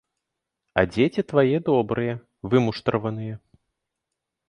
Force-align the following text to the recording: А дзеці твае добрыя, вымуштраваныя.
А 0.81 0.83
дзеці 0.93 1.25
твае 1.33 1.57
добрыя, 1.69 2.19
вымуштраваныя. 2.55 3.35